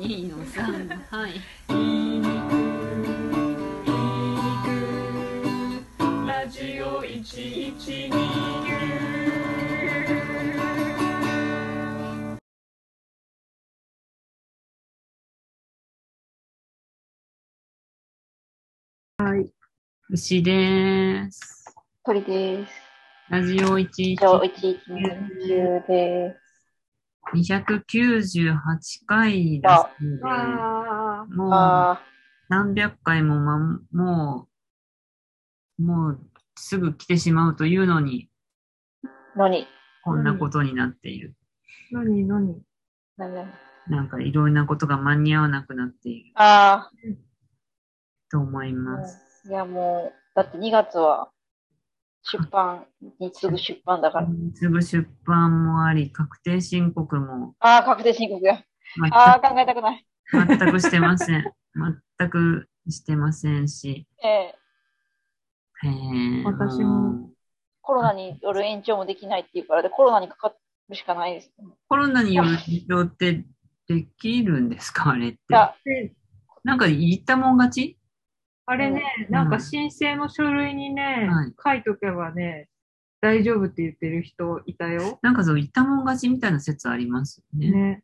[0.00, 0.62] いいのさ
[1.10, 1.40] はい。
[6.26, 8.32] ラジオ112
[20.10, 21.64] 牛です。
[22.04, 22.72] 鳥です。
[23.30, 26.41] ラジオ以上、1129です。
[27.34, 28.58] 298
[29.06, 29.90] 回であ
[31.28, 32.02] もうあ
[32.52, 33.58] 300回もま、
[33.92, 34.48] も
[35.78, 36.20] う、もう
[36.56, 39.66] すぐ来てしまうというのに、ー、のに。
[40.04, 41.34] こんなことになっている。
[41.92, 42.26] ー何？
[42.26, 42.62] 何？
[43.16, 43.46] なんだ
[43.88, 46.90] なんかいろんなことが間に合わなくなっているあ
[48.30, 49.48] と思いあ、ます。
[49.48, 51.30] いやもう、だって2月は
[52.24, 52.86] 出版
[53.18, 54.28] に次ぐ出版だから。
[54.54, 58.62] すぐ出版もあり、確定申告もああ、確定申告や。
[59.00, 60.06] 全ああ、考えたくない。
[60.30, 61.52] く全くしてません。
[62.18, 64.06] 全くしてませんし。
[64.22, 64.54] ええ
[65.84, 67.30] へー私も。
[67.80, 70.54] コロナによる延長もできないっていうからで、コロナにかか
[70.88, 71.48] るしかないです。
[71.48, 71.50] い
[71.88, 73.44] コロナによる事情って
[73.88, 76.14] できるんですかあれって。
[76.62, 77.98] なんか言ったもん勝ち？
[78.72, 82.68] あれね、うんなんか申請の書類にね、はい書いとけばね、
[83.20, 85.18] 大丈夫って言ってる人いたよ。
[85.22, 87.70] なんかそう言ったもん勝ちみたいな説ありますよね。
[87.70, 88.02] ね。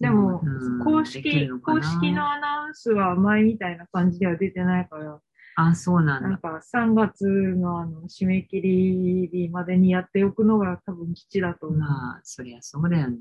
[0.00, 5.20] でも、うん公式、公式のアナウンスは前みたいな感じでは出てないから、
[5.54, 6.28] あ、そうなんだ。
[6.30, 11.78] なんか3月のあの締め切り日までにやっておくのが多分基地だと思う。
[11.78, 13.18] まあ、そりゃそうだよね。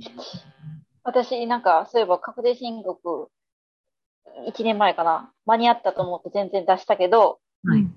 [1.03, 3.29] 私なんか、そういえば確定申告、
[4.47, 5.31] 1年前かな。
[5.45, 7.87] 間に合ったと思って全然出したけど、はい。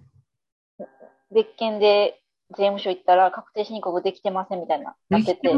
[1.33, 5.49] 別件で税務署行ったら確定申告できてませんみたいな、なでってて。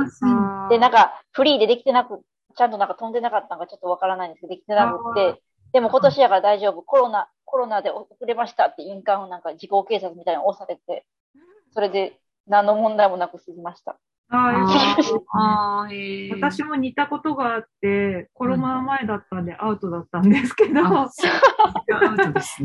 [0.71, 2.23] で、なんか、フリーでできてなく、
[2.57, 6.83] ちゃんとなんか飛んでなかったのかちょっとわからないんですけど、できてなくあて、でも今年やから大丈夫。
[6.83, 11.07] コロナ、コロナで遅れましたって印鑑をなんか時効警察みたいなの押されて、
[11.73, 13.99] それで何の問題もなく済みました。
[14.29, 15.39] あーよかった。
[15.39, 16.35] あーへー。
[16.35, 20.73] 私も似たことがあって、コロナ前だったんでアウトだったんですけど、
[22.33, 22.63] です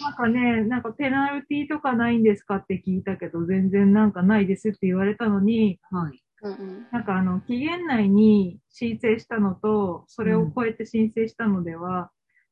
[0.00, 6.22] なんかね、なんかペナルティーとかないんですかって聞いたけど、全然なんかないですって言われたのに、はい。
[6.42, 12.10] うんうんなんかあの、期限内に申請したのと、それを超えて申請したのでは、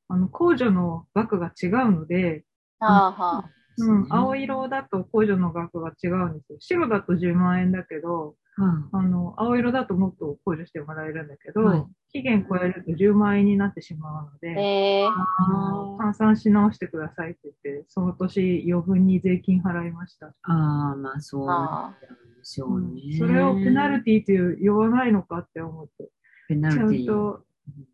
[0.09, 2.45] あの、控除の額が違うので、
[2.81, 3.45] あ
[3.79, 6.59] うん、青色だと控除の額が違うんですよ。
[6.61, 20.35] 白だと10万円だけど、うんあの、青色だともっと控除してもらえるんだけど、はい期限超えると10万円になってしまうので、えー、換算し直してくださいって言って、その年余分に税金払いました。
[20.45, 23.19] あー、まあそうなんあでしょうね。
[23.19, 26.09] それをペナルティという言わないのかって思って、
[26.49, 27.03] ペナちゃルティー。
[27.03, 27.45] んと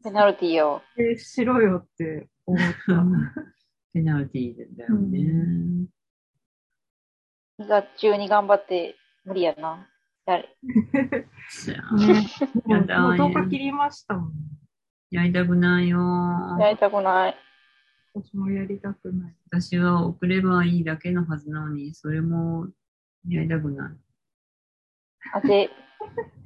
[0.01, 0.81] ーペナルティーを。
[0.97, 3.05] えしろよって思った。
[3.95, 5.87] ペナルティーだよね。
[7.61, 9.89] 2月中に頑張って無理やな。
[10.27, 10.49] やれ。
[11.65, 12.27] じゃあね、
[12.65, 14.33] もうやだもう10日切りましたもん。
[15.11, 16.01] やりたくないよ
[16.59, 17.37] やりたくない。
[18.15, 19.37] 私もやりたくない。
[19.49, 22.67] 私は送ればいいだけのはずなのに、それも
[23.29, 23.93] やりたくない。
[25.35, 25.71] あ、税、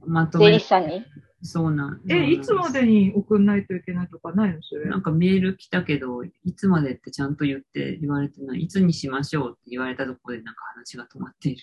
[0.07, 1.03] まとめ税理士、さんに？
[1.43, 4.87] そうなんえ、いつまでに送んないといけないとかないのそれ？
[4.87, 8.63] なんかメール来たけど、いつまでってちゃんと言って言われてない。
[8.63, 11.63] いつにしましょうって言われたところでなんか話が止まっている。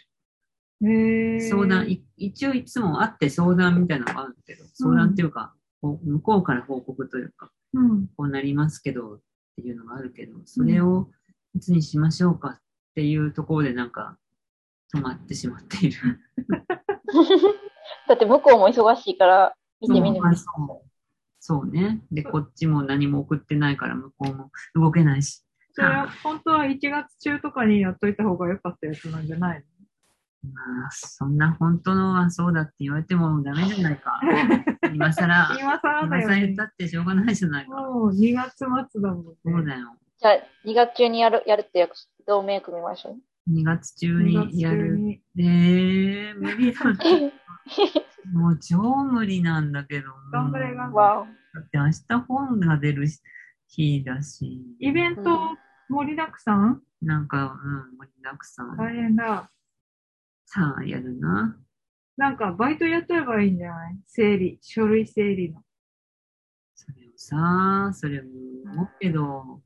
[0.82, 8.08] へー相談、い一応いつも会って相談みたいなのがあるけど、相談っていうか、こう向こうから報告というか、うん。
[8.16, 9.20] こうなりますけどっ
[9.58, 11.10] ていうのがあるけど、それを
[11.54, 12.60] いつにしましょうかっ
[12.96, 14.18] ていうところでなんか
[14.94, 15.98] 止まってしまっている。
[18.08, 19.56] だって向こうも忙しいから
[19.88, 20.86] 見てみるそうまあそう
[21.48, 22.02] そうね。
[22.12, 25.44] で、こっちも何も送ってないから向こうも動けないし。
[25.74, 29.64] それは本当は1月中とかにやっといた方が良かったやつなんじゃない
[30.42, 34.20] まあ、そんな本当のはそうだって言われてもダメじゃないか。
[34.92, 37.72] 今更の、今更だ今更よね言ったってしょうがないじゃないか。
[37.76, 39.34] もう2月末だもんね。
[39.44, 39.96] そうだよ。
[40.18, 40.34] じゃあ、
[40.66, 43.18] 2月中にやる、やるって約束、同盟組みましょ
[43.48, 43.52] う。
[43.52, 44.78] 2月中2月にやる。
[44.78, 45.22] 中に。
[45.38, 46.80] えー、無理だ。
[48.34, 50.08] もう超無理なんだけど。
[50.32, 53.06] 頑張れ頑張れわだって明日本が出る
[53.68, 55.40] 日だし、イベント
[55.90, 56.82] 盛りだくさん？
[57.02, 58.78] なんか、うん、盛りだくさん。
[58.78, 59.50] 大変だ。
[60.46, 61.58] さあ、やるな。
[62.18, 63.98] なんかバイトやっとればいいんじゃない？
[64.06, 65.62] 整理、書類整理の。
[66.74, 68.30] それをさ、それも
[68.74, 69.62] 思うけど、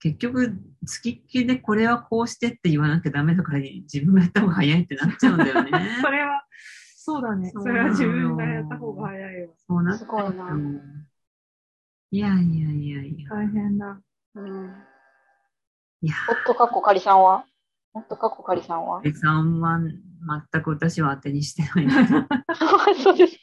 [0.00, 5.70] 結局、付きっきりでこれはこうしてって言わなきゃダメだから、自分がやった方が早いってなっちゃうんだよね。
[6.02, 6.41] それは、
[7.04, 7.50] そうだね。
[7.50, 9.54] それは自分がやった方が早いわ。
[9.66, 10.56] そうなっすごいな。
[12.12, 13.28] いやいやいやいや。
[13.28, 14.00] 大変だ。
[14.36, 14.72] うん。
[16.02, 16.14] いや、
[16.44, 17.44] 夫かっこかりさんは？
[17.92, 19.02] 夫かっこかりさんは？
[19.04, 21.90] えさんは全く私は当てにしてない。
[22.96, 23.36] そうです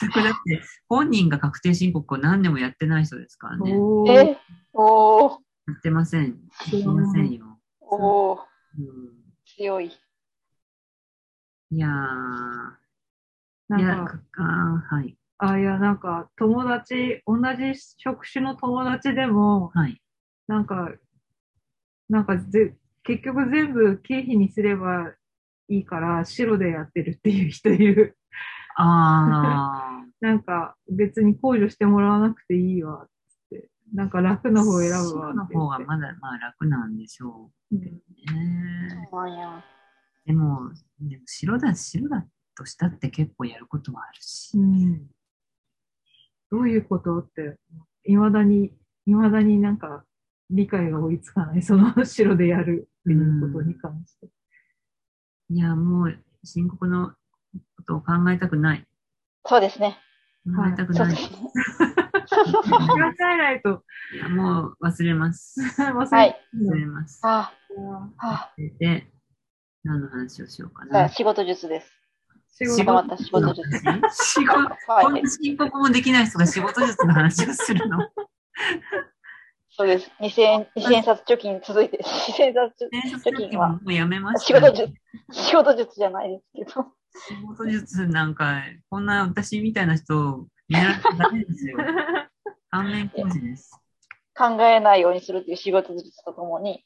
[0.00, 3.76] 全くだって、本人が確定申告を何年もやってない人ですからね。
[3.76, 4.38] おーえ？
[4.74, 5.38] おー、や
[5.76, 6.22] ってません。
[6.22, 7.58] やってませんよ。
[7.80, 8.38] おー、
[8.78, 8.86] うん、
[9.56, 9.90] 強い。
[11.72, 11.90] いやー、
[13.68, 15.16] なんか、かあーはい。
[15.38, 20.00] あ、いや、なんか、友達、同じ職種の友達でも、はい。
[20.48, 20.90] なんか、
[22.08, 25.12] なんかぜ、結局全部経費にすれば
[25.68, 28.18] いいから、白でやってるっていう人いる。
[28.76, 33.08] あ なんか、別に控除してもらわなくていいわ、っ
[33.50, 33.70] て。
[33.94, 35.46] なんか楽ー、な方を選ぶわ白の。
[35.46, 39.08] 方がまだまあ楽なんでしょうんうね。
[39.10, 39.62] そうや。
[40.26, 40.70] でも、
[41.00, 42.26] でも白だ、白だ
[42.56, 44.56] としたって結構やることはあるし。
[44.56, 45.06] うん。
[46.50, 47.58] どういうことって、
[48.04, 48.72] いまだに、
[49.06, 50.04] いまだになんか
[50.50, 51.62] 理解が追いつかない。
[51.62, 54.28] その白でやるっていうことに関して。
[55.50, 57.16] いや、もう深刻な
[57.76, 58.86] ことを考えたくない。
[59.46, 59.98] そうですね。
[60.44, 61.06] 考えたくない。
[61.06, 61.50] そうですね。
[62.30, 62.76] 考
[63.32, 65.60] えないといや、もう忘れます。
[65.80, 66.36] 忘れはい。
[66.54, 67.20] 忘れます。
[67.22, 67.52] あ
[68.18, 69.10] あ、はで、
[69.84, 71.08] 何の話をしようかな。
[71.08, 71.90] 仕事術です。
[72.52, 73.54] 仕仕事また仕事？
[73.54, 73.70] 術。
[74.12, 75.26] 仕事？
[75.26, 77.98] 申告もできない人が仕事術の話をするの？
[79.70, 80.10] そうです。
[80.20, 84.92] 2000円、2000円札貯金続いて、2000円札ね、貯金はもうやめました、仕事術、
[85.32, 86.86] 仕事術じゃないですけど。
[87.14, 91.78] 仕事術なんか、こんな私みたいな人を見習ってダメですよ。
[92.70, 93.80] 反面教師です。
[94.36, 96.84] 考えないようにするっていう仕事術とともに、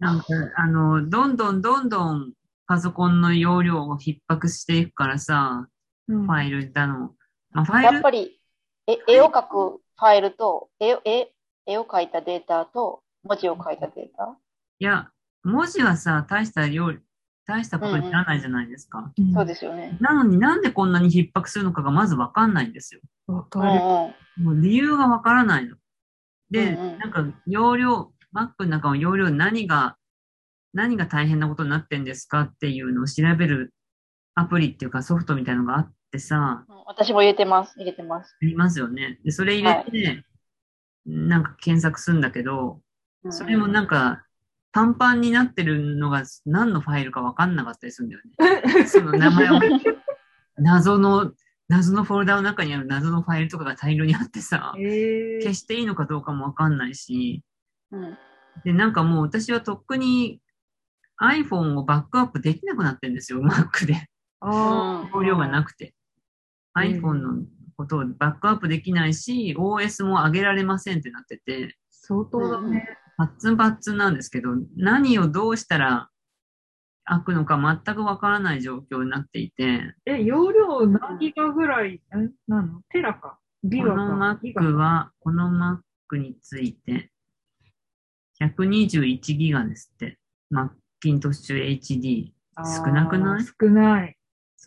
[0.00, 0.24] なんか、
[0.56, 2.32] あの、どんどんどんどん
[2.66, 5.68] パソコンの容量を逼迫していくからさ、
[6.08, 7.14] うんファイルだの。
[7.52, 8.40] まあ、ファイルやっぱり、
[8.88, 11.30] え絵を描くファイルと、絵を絵
[11.66, 14.36] 絵を描いたデータと、文字を書いたデータ？
[14.80, 15.10] いや、
[15.44, 16.92] 文字はさ、大した量、
[17.46, 19.12] 大したことにならないじゃないですか。
[19.16, 19.98] うんそうですよね。
[20.00, 23.00] なのになんでこんなに逼迫するのかがまずわかんないんですよ。
[23.26, 23.70] わかる。
[23.70, 24.10] うんう
[24.52, 24.56] ん。
[24.56, 25.76] もう理由がわからないの。
[26.50, 29.96] で、うんうんなんか容量、Mac の中の容量何が、
[30.72, 33.74] 何が大変なことになってんですかっていうのを調べる
[34.34, 37.74] アプリっていうかソフトみたいなのがあってさ、うん私も入れてます。
[37.76, 38.36] 入れてます。
[38.42, 39.20] ありますよね。
[39.24, 40.24] で、それ入れて、
[41.06, 42.80] なんか検索するんだけど、
[43.22, 44.24] うんそれもなんか、
[44.72, 48.22] パンパンになってるのが何のファイルかわかんなかったりするんだよ
[48.78, 48.86] ね。
[48.86, 49.60] その名前を、
[50.56, 51.32] 謎の、
[51.68, 57.44] 謎のフォルダの中にある謎のファイルとかが大量にあってさ、えー消していいのかどうかもわかんないし、
[57.92, 58.18] うん。
[58.64, 60.40] で、なんかもう私はとっくに
[61.22, 64.06] iPhone をバックアップできなくなってるんですよ、 Mac で。
[64.40, 65.86] あ容量がなくて。
[65.86, 65.92] うん
[66.78, 67.44] iPhone の
[67.76, 72.86] ことをバックアップできないし、OS も上げられませんってなってて、相当だね。
[73.16, 76.08] パッツンパッツンなんですけど、何をどうしたら
[77.04, 82.16] 開くのか全くわからない状況になっていて、え、容量何ギガぐらい、え
[82.46, 83.38] なのテラか？
[83.64, 84.38] ギガこのか。
[84.42, 87.10] ギガ Mac は、この Mac について、
[88.40, 90.18] 121ギガですって。
[90.52, 92.32] Macintosh HD。
[92.56, 93.44] 少なくない？
[93.44, 94.16] 少ない。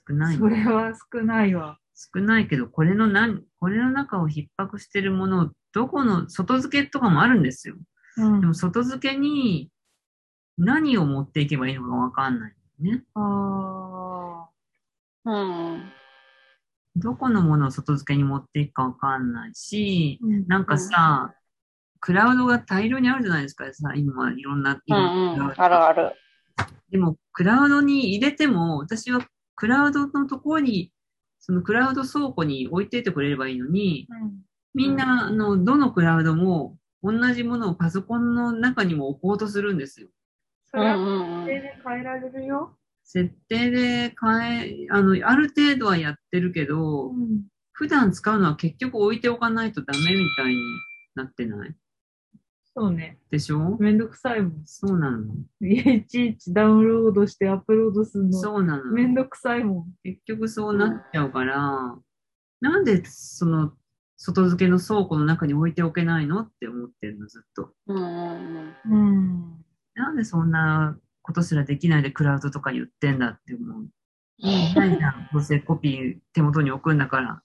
[0.07, 1.77] 少ないそれは少ないわ。
[1.95, 7.75] 少ないけど、これの何、これの中を逼迫してるものを、どこの、外付けとかもあるんですよ。
[8.17, 9.69] うんでも、外付けに
[10.57, 12.55] 何を持っていけばいいのかわかんない。
[12.79, 13.03] ね。
[13.15, 14.47] あ
[15.25, 15.91] うん。
[16.95, 21.33] どこのものを外付けに持っていくかわかんないし、ーうんなんかさ、
[22.05, 24.95] クラウドが大量にあるじゃないですか、さ、今、いろんな、うん
[25.35, 25.53] うん。
[25.55, 26.11] あるある。
[26.91, 30.91] でも、クラウドに入れても、私はクラウドのところに、
[31.39, 34.41] そのクラウド倉庫に置いていてくれればいいのに、うん
[34.75, 40.07] みんな、あの、どのクラウドも同じものをパソコンの中にも置こうとするんですよ。
[40.71, 41.45] それはうんうんうん。
[41.45, 42.75] 手で変えられるよ。
[43.03, 47.43] 設定で変え、あの、ある程度はやってるけど、うん
[47.75, 50.61] 普段使うのは結局置いておかないとダメみたいに
[51.15, 51.75] なってない？
[52.75, 53.19] そうね。
[53.29, 53.77] でしょ？
[53.79, 54.63] めんどくさいもん。
[54.65, 55.25] そうなの。
[55.61, 58.39] いちいちダウンロードしてアップロードするの。
[58.39, 58.91] そうなの。
[58.91, 59.85] めんどくさいもん。
[60.03, 61.95] 結局そうなっちゃうから、
[62.61, 63.73] なんでその
[64.17, 66.41] 外付けの倉庫の中に置いておけないの？
[66.41, 67.73] って思ってるの、ずっと。
[67.87, 69.63] うん。
[69.93, 73.87] なんでそんなことすらできないでクラウドとか言ってんだって思う。
[74.39, 75.29] いいないじゃん。
[75.31, 77.41] どうせコピー手元に置くんだから。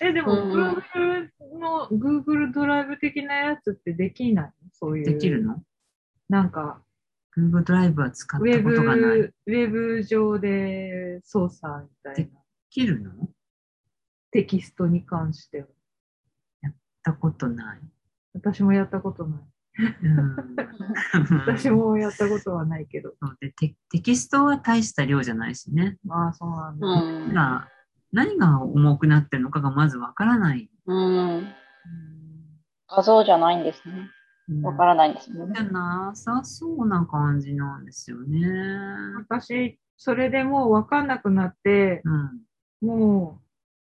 [0.00, 1.28] え、でも、うんうん Google
[1.58, 4.44] の、Google ドライブ的なやつってできない？
[4.46, 5.04] のそういう。
[5.04, 5.62] できるの？
[6.28, 6.82] なんか、
[7.36, 9.20] Google ドライブは使っウェたことがない。
[9.20, 12.40] ブ、ウェブ上で操作みたいな。
[12.70, 13.10] 切るの？
[13.10, 13.28] やっ
[14.30, 15.66] テキストに関しては。
[17.02, 17.78] たことない。
[18.34, 19.40] 私もやったことない。
[20.02, 20.36] うん
[21.46, 23.14] 私もやったことはないけど。
[23.40, 25.96] でテテキストは大した量じゃないしね。
[26.04, 26.86] まあ、そうなんだ。
[26.86, 27.34] うん。
[28.12, 30.70] が何が重くなってるのかがまずわからない。
[30.86, 31.48] うん。
[32.88, 34.10] 画像じゃないんですね。
[34.48, 35.44] うんわからないんですね。
[35.54, 38.48] じゃなさそうな感じなんですよね。
[39.18, 42.00] 私、それでもうわかんなくなって、
[42.82, 42.88] うん。
[42.88, 43.42] も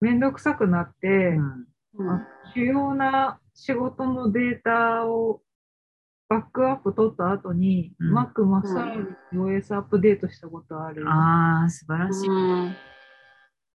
[0.01, 1.67] うめんどくさくなって、うん。
[1.99, 2.27] うん。
[2.55, 5.41] 主要な仕事のデータを
[6.29, 11.07] バックアップ取った後に、うん Mac 真っさらに OS アップデートしたことある。
[11.07, 12.29] ああ、素晴らしい。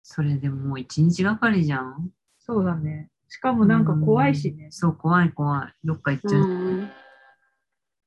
[0.01, 0.05] うん。
[0.05, 2.11] それでもう一日がかりじゃん。
[2.39, 3.11] そうだね。
[3.29, 4.73] しかもなんか怖いしねうん。
[4.73, 5.75] そう、怖い怖い。
[5.85, 6.43] どっか行っちゃう。
[6.43, 6.45] う
[6.85, 6.89] ん。
[6.89, 6.95] だ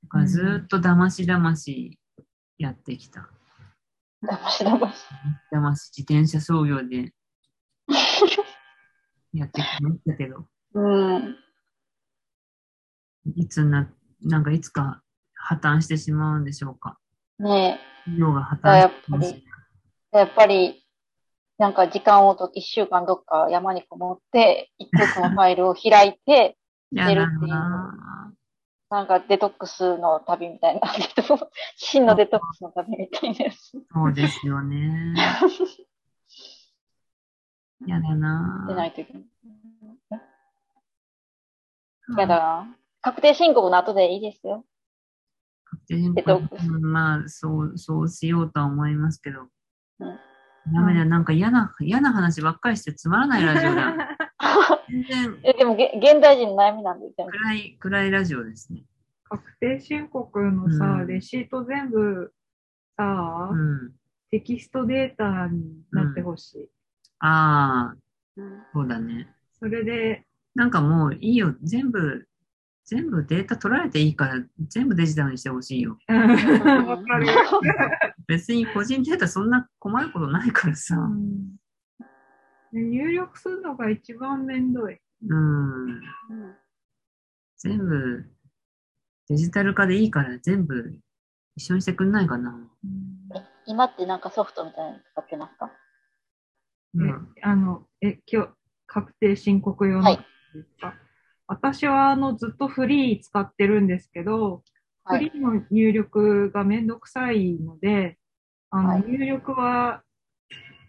[0.10, 2.00] からずーっと騙し騙し
[2.58, 3.30] やってきた。
[4.22, 5.06] だましだまし。
[5.52, 7.14] 騙し自転車操業で
[9.34, 11.38] やってきましたけど、うん。
[13.36, 13.90] いつな、
[14.22, 15.02] なんかいつか
[15.34, 17.00] 破綻してしまうんでしょうか。
[17.40, 19.44] ね企業が破あやっ綻してますぱり
[20.14, 20.18] え。
[20.18, 20.83] やっぱり、
[21.58, 26.58] なんか時間をと、一週間どっか山にこもって、一つのファイルを開いて、
[26.92, 28.34] 寝るっていうな
[28.90, 30.82] なんかデトックスの旅みたいな、
[31.78, 33.78] 真のデトックスの旅みたいなやつ。
[33.78, 35.14] ぁそうですよね。
[37.88, 39.24] やだなぁ出ないといけない。
[42.18, 42.78] やだな。
[43.02, 44.64] 確定申告の後でいいですよ。
[45.66, 49.48] 確定申告まあ、そう、そうしようとは思いますけど。
[50.00, 50.33] うん
[50.72, 53.94] ダメだ、なんか嫌な、嫌な話ばっかりしてつまらないラジオだ。
[54.90, 57.32] 全然え、でもげ、現代人の悩みなんで、全部。
[57.32, 58.84] 暗い、暗いラジオですね。
[59.24, 62.34] 確定申告のさ、うんレシート全部
[62.96, 63.94] さ、うん。
[64.30, 66.70] テキストデータになってほしい。
[67.20, 67.96] ああ、
[68.38, 69.28] うんそうだね。
[69.60, 71.56] それで、なんかもういいよ。
[71.64, 72.28] 全部、
[72.86, 75.98] 全部データ取られていいから、全部デジタルにしてほしいよ。
[76.08, 76.18] うん
[76.88, 77.28] わかる。
[78.28, 80.96] 別に個人データそんな困ることないからさ。
[80.96, 81.56] うん
[82.72, 84.98] で入力するのが一番めんどい。
[85.28, 85.86] うん。
[85.86, 86.02] うん
[87.58, 88.26] 全部、
[89.30, 91.00] デジタル化でいいから全部
[91.56, 92.60] 一緒にしてくんないかな。
[93.36, 95.72] え今ってなんかソフトみたいなの使ってますか？
[96.96, 97.10] うん。
[97.38, 98.50] えあの、え、今日、
[98.88, 100.96] 確定申告用のはいですか、
[101.48, 104.64] 私はあのずっとフリー使ってるんですけど、
[105.06, 105.30] はい。
[105.30, 108.18] フリーの入力がめんどくさいので、
[108.70, 110.04] あの、はい入力は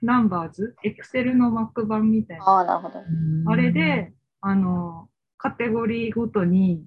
[0.05, 2.45] ナンバーズ、エクセルの Mac 版みたいな。
[2.45, 3.03] ああ、なるほど。
[3.47, 6.87] あれで、あの、カテゴリーごとに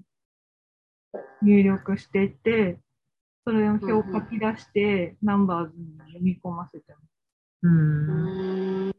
[1.41, 2.79] 入力していって、
[3.43, 7.03] それを表を書き出して、ナンバーズに読み込ませてます。
[7.63, 7.67] う。
[7.67, 8.91] うん。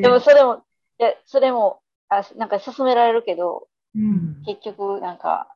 [0.00, 0.64] でもそれも、
[1.00, 4.42] いや、それも、あなんか勧められるけど、うん。
[4.44, 5.54] 結局なんか、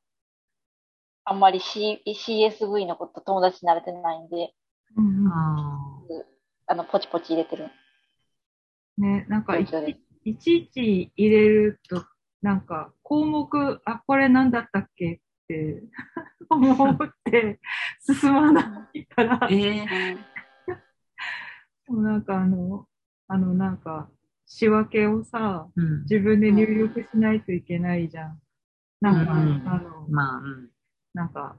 [1.24, 4.54] あんまり、C、CSV のこと友達になれてないんで、
[4.96, 5.32] うんうん。
[5.32, 6.02] あ
[6.66, 7.70] あの、ポチポチ入れてる。
[8.98, 9.72] ね、なんかいち、
[10.24, 12.04] いちいち入れると、
[12.42, 15.14] なんか項目、あ、これ何だったっけ？
[15.14, 15.82] って
[16.48, 17.60] 思って
[18.00, 19.38] 進まないから。
[19.40, 20.34] ー、えー。
[21.88, 22.86] うなんかあの、
[23.28, 24.10] あのなんか
[24.46, 26.02] 仕分けをさ、うん。
[26.02, 28.40] 自分で入力しないといけないじゃん。
[29.00, 30.68] なんか、うんあの、まあ、うん。
[31.14, 31.56] なんか、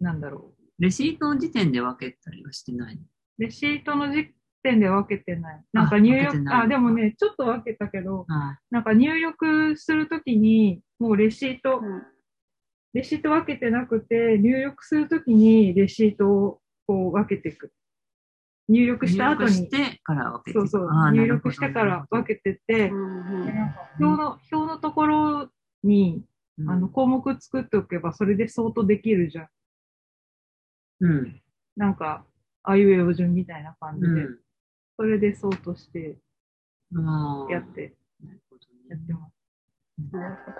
[0.00, 2.94] なんだろレシートの時点で分けたりはしてない。
[2.94, 3.42] う。
[3.42, 5.64] レシートの時点で分けてない。
[5.72, 12.02] なんかあ入力、分けてないあ、でもね、ちょっと分けたけど、あなんか入力するときに、もうレシート、うん
[12.96, 17.70] レシート分けてなくて、入力するときにレシートをこう分けていく。
[18.68, 25.48] 入力した後に、入力してから分けてそうそう入力してから分けてて、表の、表のところ
[25.84, 26.24] に、
[26.58, 29.48] うんあの、項目作っておけば、それで相当できるじゃん。
[31.00, 31.42] うん。
[31.76, 32.24] なんか、
[32.62, 34.38] あいうえお順みたいな感じで、うん。
[34.96, 36.16] それで相当して
[37.50, 37.94] やって、
[38.24, 40.16] なるほどねやってます。
[40.16, 40.56] なるほど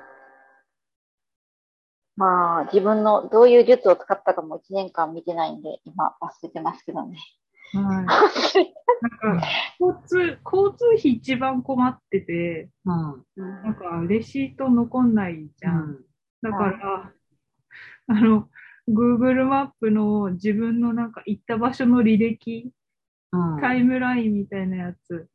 [2.16, 7.18] まあ、自分のどういう術を使ったかも1年間見てないんで、今忘れてますけどね。
[7.72, 8.74] はい。
[9.02, 9.46] なんか、
[9.78, 15.98] 交通、交通費一番困ってて、まなんか、レシート残んないじあ、ゃん。
[16.42, 17.12] だから、
[18.08, 18.48] あの、
[18.88, 22.70] Google マップの自分のなんか行った場所の履歴、
[23.32, 23.60] うん。
[23.60, 25.28] タイムラインみたいなやつ、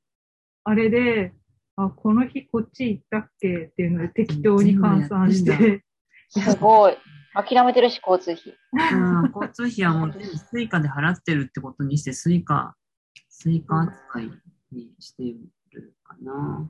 [0.64, 1.34] あれで、
[1.76, 5.84] あ、この日こっち行ったっけっていうので適当に換算して、
[6.30, 6.98] すごい。
[7.34, 8.58] 諦めてるし、交通費。
[8.74, 14.32] うん交通費はもう全部 Suica で払ってるってことにして、 Suica、Suica 扱い
[14.72, 15.24] にして
[15.72, 16.70] るかな。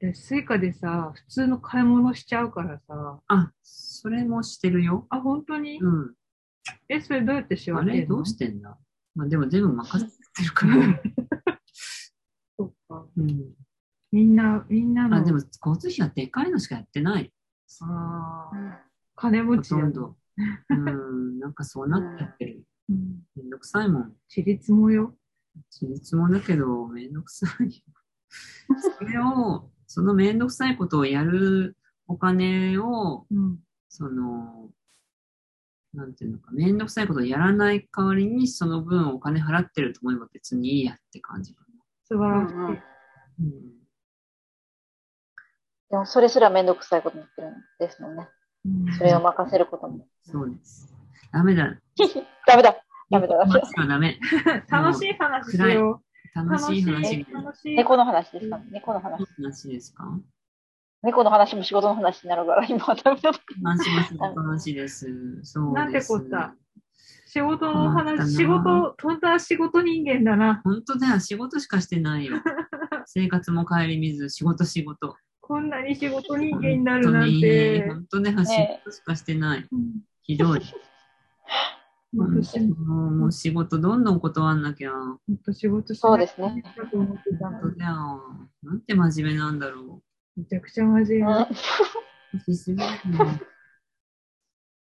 [0.00, 5.06] で Suica でさ、普通の買い物しちゃうからさ、あ、それもしてるよ。
[5.10, 5.78] あ、本当に？
[5.80, 6.14] うん。
[6.88, 8.00] え、それどうやって仕あ分けるの？
[8.00, 8.06] れ？
[8.06, 8.78] どうしてんだ？
[9.14, 10.74] まあでも全部任せてるから。
[12.58, 13.06] そっか。
[13.16, 13.54] うん。
[14.12, 17.32] みんな、みんなの、あ、でも交通費はでかいのしかやってない。
[17.82, 18.89] あー
[19.20, 20.16] 金持ほちやなとんど。
[20.70, 21.38] うん。
[21.38, 22.64] なんかそうなっちゃってる。
[22.88, 23.20] うん。
[23.36, 24.12] めんどくさいもん。
[24.28, 25.14] ちりつもよ。
[25.70, 27.70] 私立もだけど、めんどくさいよ。
[28.98, 33.58] それを、そのめんどくさいことをやるお金を、うん。
[33.88, 34.70] その、
[35.92, 41.64] なんていうのか、めんどくさいことをやらない代わりに、その分お金払ってると思えば別にいいやって感じか
[42.04, 42.54] 素晴らしい。
[42.54, 42.68] うん。
[42.68, 42.80] うん。
[45.90, 48.28] でも、それすらめんどくさいことになってるんですもんね。
[48.64, 50.06] うんそれを任せることも。
[50.22, 50.92] そうです。
[51.32, 51.76] ダメだ。
[52.46, 52.76] ダメだ。
[53.10, 53.38] ダメだ。
[53.38, 54.18] ダメだ話はダメ。
[54.70, 56.38] 楽しい話しよう。
[56.38, 57.26] 楽しい話。
[57.32, 57.76] 楽しい。
[57.76, 58.60] 猫の話ですか？
[58.70, 59.24] 猫の話。
[59.36, 60.04] 話ですか？
[61.02, 63.32] 猫の話も仕事の話になるから、今はダメだ。
[63.64, 65.40] 話は仕事の話です。
[65.42, 65.74] そうです。
[65.74, 66.54] なんてこった？
[67.26, 70.60] 仕事の話、仕事、本当は仕事人間だな。
[70.64, 71.20] 本当だよ。
[71.20, 72.36] 仕事しかしてないよ。
[73.06, 75.16] 生活も顧みず、仕事仕事。
[75.50, 77.84] こんなに仕事人間になるなんて。
[77.88, 79.66] 本当ね、本当ね、仕事しかしてない。
[79.70, 80.60] うんひどい。
[82.12, 84.92] もうもう仕事どんどん断んなきゃ。
[84.92, 86.62] もっと仕事そうですね。
[86.92, 87.86] と思ってたのに本当だ。
[88.62, 90.02] なんて真面目なんだろ
[90.36, 91.46] うめちゃくちゃ真面
[92.38, 92.54] 目。
[92.54, 92.88] しすぎる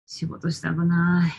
[0.05, 1.31] 仕事したくない。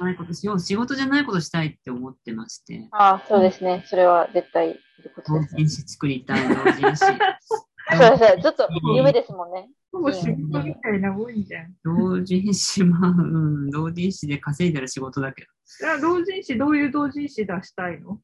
[0.00, 0.60] ないことしよう。
[0.60, 2.88] 仕事じゃないことしたいって思ってまして。
[2.92, 3.84] ああ、そうですね。
[3.86, 5.64] それは絶対いること同ですね。
[5.64, 7.04] 人誌作りたい、同人誌。
[7.06, 8.42] そうですね。
[8.42, 9.68] ずっと夢ですもんね。
[9.92, 11.74] ほぼ仕事みたいなもんじゃん。
[11.84, 15.48] 同人誌、まあ、うん、同人誌で稼いでる仕事だけど。
[15.80, 18.20] じゃあ同人誌、どういう同人誌出したいの？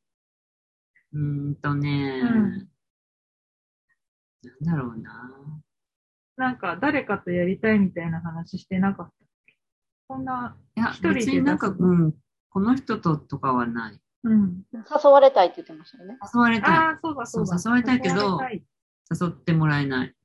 [1.12, 2.68] うーんとね、うん
[4.62, 5.62] なんだろうな。
[6.36, 9.12] なんか誰かとやりたいみたいな話してなかった？
[10.10, 12.12] こんな、いや、一人で別になんか、うん、
[12.50, 14.00] この人ととかはない。
[14.25, 14.64] うん。
[14.73, 16.18] 誘われたいって言ってましたよね。
[16.34, 16.76] 誘われたい。
[16.76, 17.58] ああ、そうだそうだ。
[17.60, 18.40] そう誘われたいけど
[19.08, 20.16] 誘ってもらえない。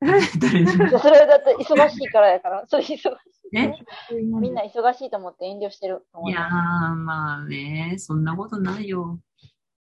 [0.00, 0.20] 誰
[0.66, 2.64] それはだって忙しいからやから。
[2.68, 3.08] それ忙しい。
[3.52, 9.18] ねみんな忙しいと思って遠慮してると思いやー、いまあね、そんなことないよ。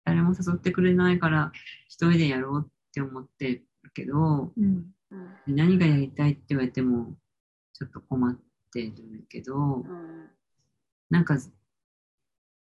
[0.04, 1.52] 誰も誘ってくれないから、
[1.86, 4.92] 一人でやろうって思ってるけど、うん。
[5.12, 7.16] うん何がやりたいって言われても、
[7.72, 10.30] ちょっと困ってるけどう、ん
[11.10, 11.36] なんか、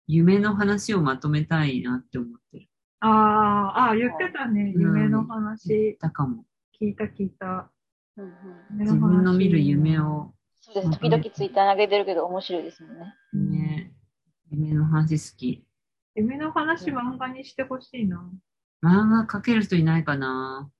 [0.06, 2.68] 夢の話をまとめたいなって思ってる。
[3.00, 4.72] ああ、ああ、言ってたね。
[4.74, 5.98] うん夢の話。
[6.00, 6.44] だかも。
[6.80, 7.70] 聞いた聞いた。
[8.16, 8.32] うんうん
[8.72, 9.98] 夢自分の見る話夢。
[10.00, 10.90] を、そうです。
[10.90, 13.14] 時々ツイッターに上げてるけど面白いですもんね。
[13.32, 13.92] ね、
[14.50, 15.64] 夢の話好き。
[16.14, 18.28] 夢の話漫画にしてほしいな。
[18.82, 20.70] 漫画描ける人いないかな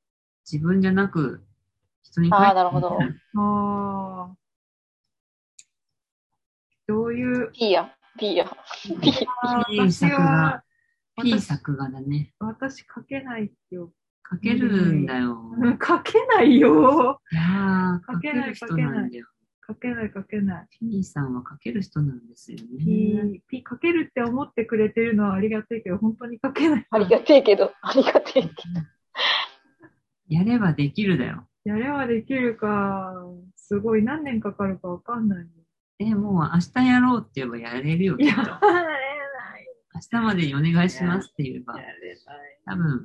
[0.50, 1.44] 自分じゃなく、
[2.02, 4.36] 人に描いてあーなるほどああ。
[6.88, 8.44] どういう、ピーヤ、ピーヤ。
[8.82, 9.30] ピーヤ。
[9.42, 10.62] あー P 私作画は、
[11.22, 12.32] P 私作画だね。
[12.38, 13.92] 私書けないよ。
[14.32, 15.38] 描けるんだよ。
[15.58, 17.20] うん書けないよ。
[17.30, 19.26] いやー、描けない描けなんだよ。
[19.68, 20.66] 書けない書けない。
[20.80, 22.64] P さんは描ける人なんですよね。
[22.78, 26.86] P、P 書けるって思ってくれてるのはありがたいけど、本当に書けない。
[26.88, 28.52] ありがてえけど、ありがてえけど。
[30.28, 31.46] やればできるだよ。
[31.64, 33.12] やればできるか、
[33.56, 35.46] すごい何年かかるかわかんないよ。
[36.00, 38.40] え、もう明日やろうって言えばやれるよ、きっと。
[38.40, 39.66] やれない。
[39.94, 42.60] 明日までにお願いしますって言えばや、れない。
[42.64, 43.04] 多分、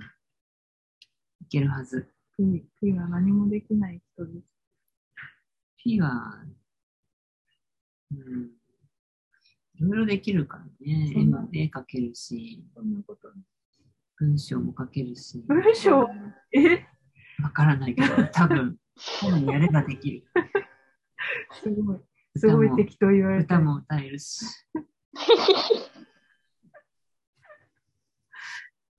[1.41, 2.07] いけるはず。
[2.37, 4.45] P, P は何もできない人です。
[5.77, 6.43] P は、
[8.11, 8.51] うん、
[9.75, 11.13] いろいろできるからね。
[11.51, 13.27] 絵描けるし、そんなこと。
[14.17, 16.07] 文章も書けるし、文章？
[16.53, 16.85] え？
[17.41, 18.77] わからないけど、多分、
[19.19, 20.23] 多分やればできる。
[21.51, 21.99] すごい。
[22.35, 23.63] すごい適当言われた歌。
[23.63, 24.45] も歌えるし。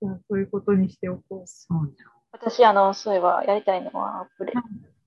[0.01, 1.47] じゃあ、そういうことにしておこう。
[1.47, 1.93] そう。
[2.31, 4.53] 私、あの、そういえばやりたいのは、プレ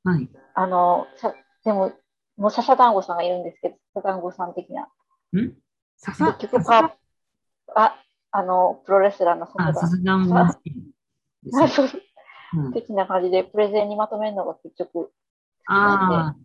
[0.05, 0.29] はい。
[0.55, 1.93] あの、さでも、
[2.37, 4.89] もう笹団子さんがいるんですけど、笹団子さん的な。
[5.37, 5.55] ん？
[5.97, 6.97] ささ結局パ
[7.75, 11.59] あ、あの、プロレスラーのあ、笹笹団子が好きです
[12.55, 15.13] 団子的な感じで、プレゼンにまとめるのが結局
[15.67, 16.37] ああ、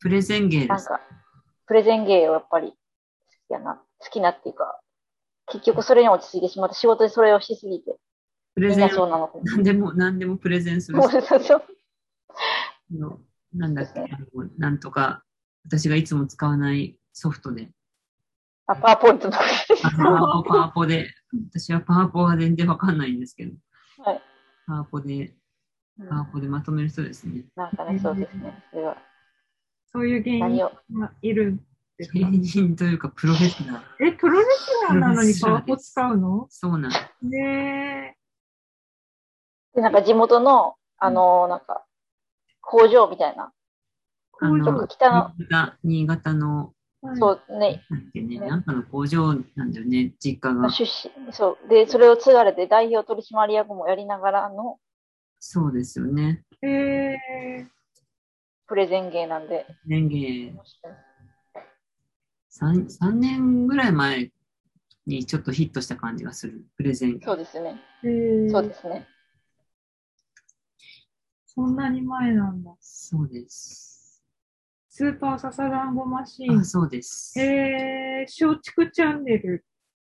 [0.00, 0.88] プレゼン芸で、です。
[0.88, 1.00] なんか、
[1.66, 2.76] プレゼン芸をやっぱり好
[3.48, 4.80] きやな、好きなっていうか、
[5.46, 7.96] 結局それに落ち着いてしまって、仕事でそれをしすぎて、
[8.54, 9.30] プレゼンそうなの。
[9.44, 11.62] 何でも、何でもプレゼンするそうそうそう。
[12.90, 13.20] の
[13.52, 14.00] なんだっけ、
[14.58, 15.24] なんとか、
[15.64, 17.70] 私がいつも使わないソフトで、
[18.66, 19.36] あ、パワーポイントの。
[19.36, 19.44] は
[19.82, 21.08] あパワポ、パワポで、
[21.52, 23.56] 私はパワポは全然わかんないんですけど、い。
[24.66, 25.26] パワポで、
[25.98, 27.46] うんパワポでまとめる人ですね。
[27.56, 28.62] なんかね、そうですね。
[28.70, 28.98] それは。
[29.96, 30.58] そういう芸人。
[31.00, 31.60] がいるん
[31.98, 32.18] ですか？
[32.18, 34.06] 芸人というかプロフェッショナル。
[34.06, 36.46] え、プロレスラーなのにパワポ使うの？
[36.50, 37.26] そうなんです。
[37.26, 38.16] ね
[39.74, 41.84] で、なんか地元の、あの、なんか、
[42.60, 43.44] 工場みたいな。
[43.44, 43.52] あ
[44.32, 46.72] 工場の、北の新潟新潟の、
[47.18, 50.70] そうね、なんてね、なんかの工場なんだよね、実家が。
[50.70, 51.68] 出身、そう。
[51.68, 54.78] で、それを継がれて代表取締役もやりながらの
[55.38, 56.42] そうですよね。
[56.62, 57.66] えー、
[58.68, 59.66] プレゼン芸なんで。
[59.86, 60.54] 年芸
[62.60, 64.30] 3、三年ぐらい前
[65.06, 66.64] にちょっとヒットした感じがする。
[66.76, 67.20] プレゼン。
[67.22, 67.80] そうですね。
[68.02, 69.06] えー、そうですね。
[71.46, 72.74] そんなに前なんだ。
[72.80, 74.22] そうです。
[74.88, 76.64] スーパーササダンゴマシーあ、ン。
[76.64, 77.38] そうです。
[77.38, 79.64] えー、松竹チャンネル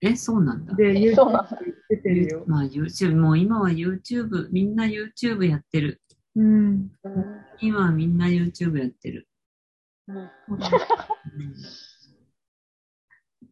[0.01, 0.75] え、そうなんだ。
[0.75, 1.47] で YouTube
[1.89, 2.45] 出てるよ。
[2.49, 6.03] まあ YouTube、もう今は YouTube、みんな YouTube やってる。
[6.37, 6.91] うん。
[7.05, 7.47] うん。
[7.61, 9.29] 今はみんな YouTube やってる。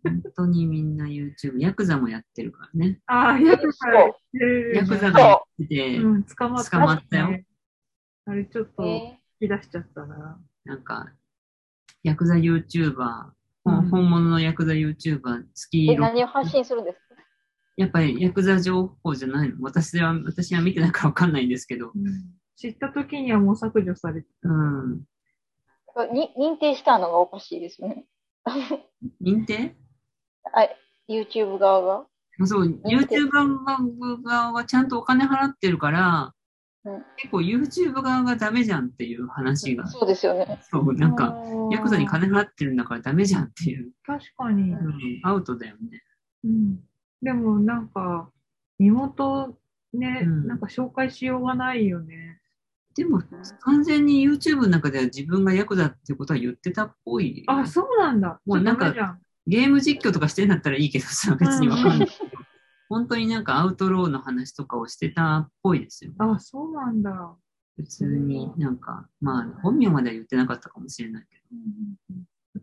[0.02, 1.58] 本当にみんな YouTube。
[1.58, 3.00] ヤクザもやってるからね。
[3.06, 7.38] ああ、ヤクザやってるヤクザがやってて、うん、捕まった、捕まったよ。
[8.26, 10.40] あれちょっとえ引き出しちゃったな。
[10.64, 11.12] なんか、
[12.02, 13.32] ヤクザ YouTuber、
[13.66, 16.02] うん本物のヤクザ YouTuber、月ー、え、色。
[16.02, 17.22] 何を発信するんですか？
[17.76, 21.92] やっぱりヤクザ情報じゃないの私は、私は見てないからわかんないんですけど。
[21.94, 24.50] うん、知った時にはもう削除されてた。
[24.50, 25.00] うん。
[26.12, 28.04] に認定したのがおかしいですね。
[29.22, 29.74] 認定？
[30.52, 30.68] あ
[31.08, 32.46] YouTube 側が？
[32.46, 33.30] そう、YouTube
[34.22, 36.34] 側はちゃんとお金払ってるから、
[36.84, 39.86] うん結構 YouTube 側がダメじゃんっていう話が。
[39.86, 40.58] そうですよね。
[40.70, 41.34] そう、なんか、
[41.70, 43.92] ヤクザに金払ってるんだからダメじゃんっていう。
[44.06, 44.72] 確かに。
[44.72, 46.02] うん、アウトだよね。
[46.44, 46.80] うん。
[47.22, 48.30] でもなんか、
[48.78, 49.58] 身元
[49.92, 52.39] ね、うんなんか紹介しようがないよね。
[53.00, 53.22] でも、
[53.60, 57.44] 完全に YouTube の中では自分がヤクザってことは言ってたっぽい。
[57.46, 58.38] あ、そうなんだ。
[58.44, 62.08] もうなんかゲーム実況とかしてんだったらいいけどさ、別にわかんない。
[62.90, 66.12] 本当になんかアウトローの話とかをしてたっぽいですよ。
[66.18, 67.34] あ、そうなんだ。
[67.76, 71.26] 普通になんか、まあ、本名までは言ってなかったかもしれない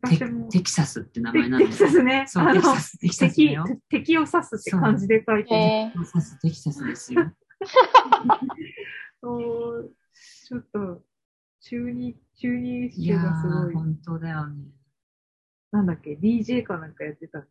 [0.06, 2.26] けど、テキサスって名テ前なんテキサスね。
[2.28, 3.66] そう、テキサス、テキサスだ敵よ。
[3.90, 5.56] 敵を指すって感じで書いてる。
[5.56, 7.32] えテキサス、テキサスですよ。
[9.22, 9.92] そう
[10.48, 11.02] ちょっと、
[11.60, 13.74] 中二、中二いや臭がすごー、い。
[13.74, 14.64] 本当だよね。
[15.72, 17.46] なんだっけ ?DJ かなんかやってたの？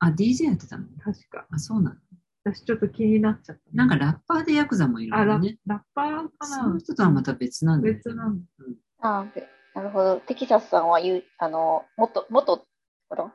[0.00, 0.84] あ、DJ やってたの？
[1.02, 1.46] 確か。
[1.50, 1.96] あ、そうなの？
[2.44, 3.62] 私ちょっと気になっちゃった。
[3.72, 5.56] なんかラッパーでヤクザもいるあラよね。
[5.66, 8.44] ラッパーかそのな人とはまた別なんだ別なんだ。
[9.00, 10.20] あでなるほど。
[10.20, 12.66] テキサスさんは言う、あの、元、元、
[13.08, 13.32] あら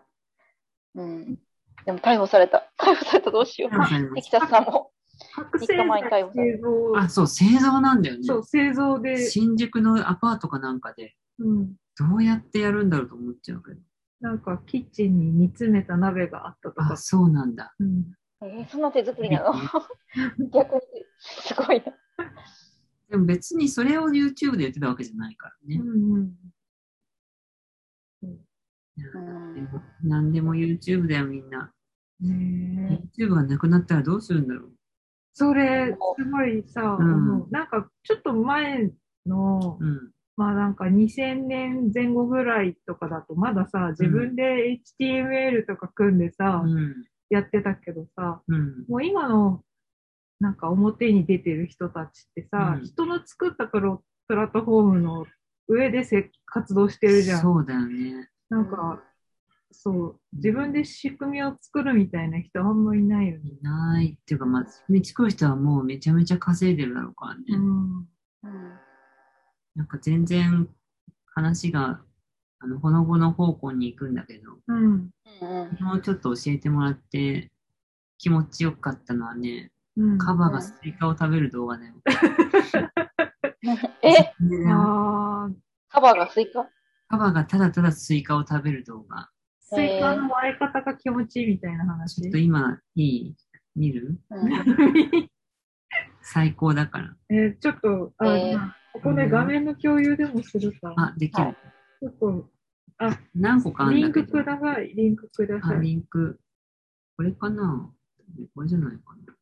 [0.96, 1.40] うん。
[1.86, 2.72] でも逮捕された。
[2.78, 4.16] 逮捕されたどうしよう。
[4.16, 4.92] テキサスさんも。
[5.34, 8.24] 覚醒三日前に逮剤捕され製造、あ、そう、製造なんだよね。
[8.24, 11.74] そう、製造で、新宿のアパートかなんかで、うん。
[11.98, 13.80] どうやってやるんだろうと思っちゃうけど。
[14.22, 16.98] なんかキッチンに煮詰めた鍋があったとあ、か。
[16.98, 17.74] そうなんだ。
[17.80, 18.06] うん。
[18.44, 19.54] えーそんな手作りなの？
[20.52, 20.82] 逆に、
[21.20, 21.94] すごいな。
[23.10, 25.78] でも別にそれを YouTube で言ってたわけじゃないからね。
[25.82, 26.36] うんうん。
[28.24, 28.40] うん
[28.98, 31.72] でも何でも YouTube だよ、みんな。
[32.22, 34.75] YouTube がなくなったらどうするんだろう。
[35.38, 38.90] それ、すごいさ、うんなんかちょっと前
[39.26, 40.12] の、うん。
[40.38, 46.96] まあなんか2000年前後ぐらいとかだと、まださ、自分で HTML とか組んでさ、うん。
[47.30, 48.86] やってたけどさ、うん。
[48.88, 49.62] もう今の
[50.40, 55.26] なんか表に出てる人たちってさ、うん人の作ったプロプラットフォームの
[55.68, 57.42] 上でせ活動してるじゃん。
[57.42, 58.30] そうだよね。
[58.50, 59.04] なんか、
[59.78, 63.52] そう、自分で仕組みを作るみたいな人あんまいないよね。
[63.52, 64.18] いない。
[64.20, 67.44] っていうか、まあ、道作る人はもうめちゃめちゃ稼いでるだろうからね。
[67.50, 67.96] うん。
[67.98, 68.06] うん
[69.76, 70.70] なんか全然
[71.26, 72.00] 話が、
[72.60, 74.84] あの、ほのぼの方向に行くんだけど、うん。
[74.84, 77.52] うんもうちょっと教えてもらって
[78.18, 80.18] 気持ちよかったのはね、うん。
[80.18, 81.94] カバがスイカを食べる動画だよ。
[84.02, 84.34] え？
[85.90, 86.70] カバがスイカ？
[87.10, 89.30] カバがただただスイカを食べる動画。
[89.68, 92.22] スイカの割れ方が気持ちいいみたいな話？
[92.22, 93.36] ちょっと今、いい？
[93.76, 94.20] 見る？
[94.30, 95.30] うん
[96.22, 97.16] 最高だから。
[97.30, 100.94] えーちょっと、あ、えーまあここで画面の共有でもするか。
[100.98, 101.44] あ、できる。
[101.48, 101.56] はい
[102.02, 102.50] ちょっと、
[103.00, 104.26] あ、何個かあるリンク。
[104.26, 104.90] ください。
[104.96, 105.82] リンクくだあ、さい。
[105.82, 106.40] リンク。
[107.18, 107.92] これかな？
[108.54, 109.34] これじゃないかな。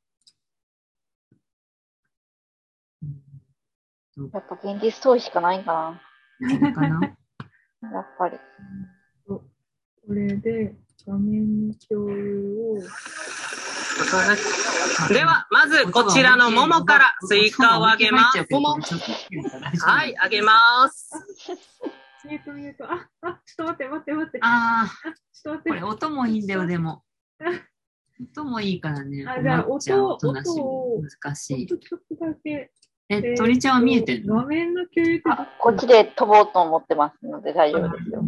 [3.03, 5.99] うんやっぱ現実逃避しかないんか
[6.39, 7.01] それかな？
[7.91, 8.37] やっぱり。
[10.05, 10.75] これで
[11.07, 12.79] 画面の共有を。
[15.13, 18.45] では、まずこちらの桃からスイカをあげます。
[18.49, 18.79] 桃。
[19.79, 21.11] はい、あげます。
[22.25, 22.85] ミュートミュート。
[22.85, 24.39] あ、あ、ちょっと待って待って待って。
[24.41, 25.69] ああ、ちょっと待って。
[25.69, 27.03] これ音もいいんだよ、でも。
[28.35, 29.25] 音もいいからね。
[29.25, 31.67] あじゃあ音音難しい。
[31.67, 31.79] ちょっ
[32.17, 32.71] とだけ。
[33.09, 34.35] え、鳥ちゃんは見えてんの？
[34.35, 35.21] 画面の共有っ
[35.59, 38.23] こっちで飛ぼうと思ってますので大丈夫ですよ。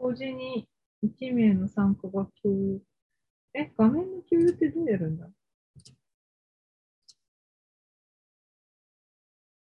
[0.00, 0.68] 同時に
[1.04, 2.80] 1名の参加が共有。
[3.54, 5.28] え、画面の共有ってどうやるんだ？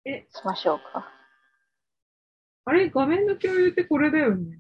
[0.05, 1.07] え、しましょうか。
[2.65, 2.89] あれ？
[2.91, 4.59] 画面の共有ってこれだよね。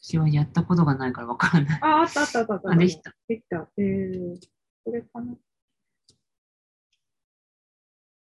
[0.00, 1.80] 私はやったことがないからわからない。
[1.82, 2.70] あ、あったあったあったあった。
[2.72, 3.14] あ、できた。
[3.26, 3.68] できた。
[3.78, 4.38] えー、
[4.84, 5.34] これかな。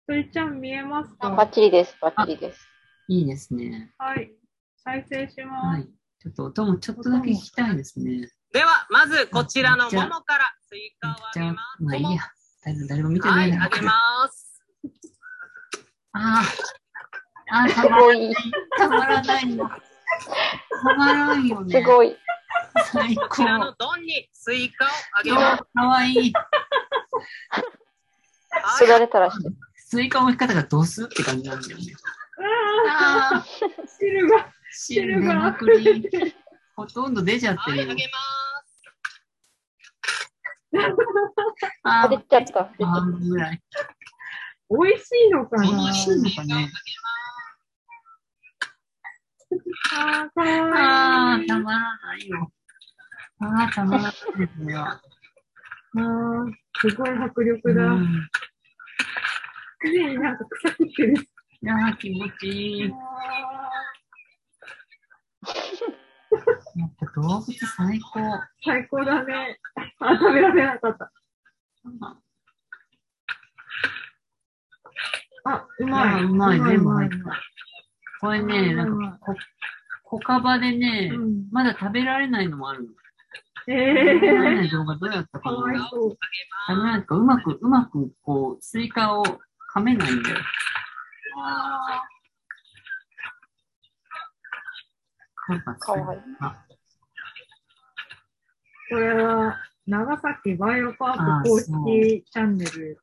[0.06, 1.30] 鳥ちゃん見えますか？
[1.30, 2.68] バッチリです、バッチリです。
[3.08, 3.92] いいですね。
[3.98, 4.32] はい。
[4.76, 5.82] 再生しはます。
[5.82, 5.90] い。
[6.22, 8.30] ちょっと音もちょっとだけ聞きたいですね。
[8.52, 11.82] では、まずこちらの桃からスイカをあじゃあげま、す。
[11.82, 12.22] まあいいや。
[12.64, 13.76] 誰誰も見てなはいい、だろうから。
[13.76, 14.62] あげます。
[16.14, 16.42] あ
[17.50, 17.54] あ。
[17.54, 18.35] ああ、すたまごい、
[18.78, 19.68] たまらないの。
[19.68, 19.78] た
[20.96, 21.80] まらんよね。
[21.80, 22.16] すごい。
[22.92, 23.64] 最こちら高。
[23.64, 25.64] の丼にスイカをあげます。
[25.74, 26.32] かわいい。
[28.78, 29.50] すられたらして。
[29.76, 31.85] スイカの置き方がドスって感じなんだよね。
[32.88, 33.44] ああ、ああ、
[33.98, 36.11] 汁が、汁出まくり。
[36.74, 37.94] ほとんど出ちゃってはい、るよあ。
[37.94, 38.18] げま
[40.88, 41.72] す。
[41.85, 42.61] ああ、出ちゃった。
[42.61, 43.61] あ、半分ぐらい。
[44.70, 46.70] 美味しいのかな美味しいのかね。
[49.94, 50.30] あ。
[50.40, 52.50] ああ、たまらないよ。
[53.40, 54.74] ああ、たまらないですね。
[54.74, 57.82] あーすごい迫力だ。
[57.85, 58.28] うん
[59.85, 61.14] すでになんか臭くってる。
[61.14, 61.16] い
[61.66, 62.92] やー、気持ちいい。
[66.76, 68.20] やっぱ動物最高。
[68.64, 69.59] 最高だね。
[70.00, 71.12] あ、食べられなかった。
[75.44, 76.24] あ、うまい。
[76.24, 76.61] うまい。
[76.61, 77.16] 全部入った。
[78.20, 79.35] これね、なんか、こ、
[80.05, 82.90] 小カバでね、うんまだ食べられないのもあるの。
[83.66, 86.18] え食べられなー、い動画どうやったかかなわいそう。
[86.68, 89.24] あのなんかうまく、うまく、こう、スイカを
[89.74, 90.37] 噛めないんだよ。
[91.44, 92.02] あ
[95.41, 96.20] なんかかわいい。
[96.40, 96.64] あ
[98.90, 102.98] これは、長崎バイオパーク公式チャンネル、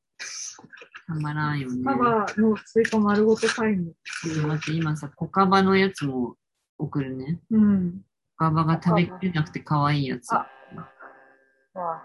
[1.08, 1.84] たまらんよね。
[1.84, 3.96] カバのスイカ丸ごとタイム。
[4.24, 6.36] ちょっと待って、今さ、小カバのやつも
[6.78, 7.40] 送るね。
[7.50, 8.02] うん。
[8.38, 10.32] 小カバが食べきれなくて可愛いやつ。
[10.34, 10.48] あ
[11.74, 12.04] わ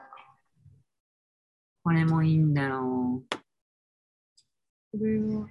[1.82, 3.28] これもいいんだろう。
[4.98, 5.46] これは、